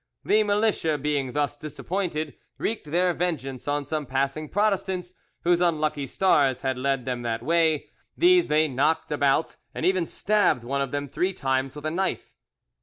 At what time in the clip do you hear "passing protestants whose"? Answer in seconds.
4.07-5.61